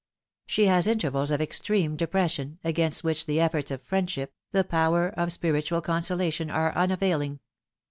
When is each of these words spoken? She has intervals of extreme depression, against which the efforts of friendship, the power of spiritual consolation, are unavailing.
She 0.47 0.65
has 0.65 0.87
intervals 0.87 1.29
of 1.29 1.41
extreme 1.41 1.95
depression, 1.95 2.57
against 2.63 3.03
which 3.03 3.27
the 3.27 3.39
efforts 3.39 3.69
of 3.69 3.83
friendship, 3.83 4.33
the 4.51 4.63
power 4.63 5.09
of 5.09 5.31
spiritual 5.31 5.81
consolation, 5.81 6.49
are 6.49 6.73
unavailing. 6.73 7.39